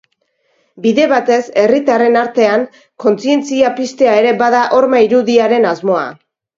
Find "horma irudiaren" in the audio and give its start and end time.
4.81-5.75